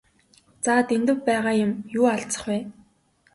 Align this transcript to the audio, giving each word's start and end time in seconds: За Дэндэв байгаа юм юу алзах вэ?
За 0.65 0.73
Дэндэв 0.89 1.17
байгаа 1.27 1.53
юм 1.65 1.71
юу 1.99 2.05
алзах 2.13 2.43
вэ? 2.49 2.57